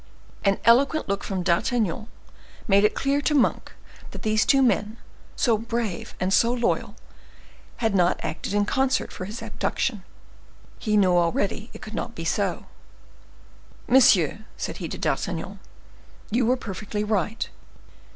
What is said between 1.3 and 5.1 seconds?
D'Artagnan made it clear to Monk that these two men,